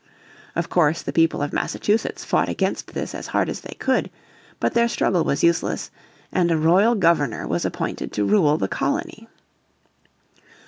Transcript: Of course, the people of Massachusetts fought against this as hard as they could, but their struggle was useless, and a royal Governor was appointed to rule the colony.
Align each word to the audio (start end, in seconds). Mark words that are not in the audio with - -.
Of 0.55 0.67
course, 0.67 1.03
the 1.03 1.13
people 1.13 1.43
of 1.43 1.53
Massachusetts 1.53 2.25
fought 2.25 2.49
against 2.49 2.95
this 2.95 3.13
as 3.13 3.27
hard 3.27 3.49
as 3.49 3.61
they 3.61 3.75
could, 3.75 4.09
but 4.59 4.73
their 4.73 4.87
struggle 4.87 5.23
was 5.23 5.43
useless, 5.43 5.91
and 6.31 6.49
a 6.49 6.57
royal 6.57 6.95
Governor 6.95 7.45
was 7.47 7.65
appointed 7.65 8.11
to 8.13 8.25
rule 8.25 8.57
the 8.57 8.67
colony. 8.67 9.29